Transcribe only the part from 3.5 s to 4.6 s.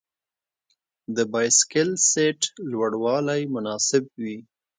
مناسب وي.